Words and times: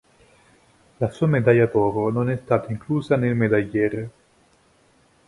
La 0.99 1.11
sua 1.11 1.27
medaglia 1.27 1.67
d'oro 1.67 2.09
non 2.09 2.31
è 2.31 2.35
stata 2.37 2.71
inclusa 2.71 3.17
nel 3.17 3.35
medagliere. 3.35 4.11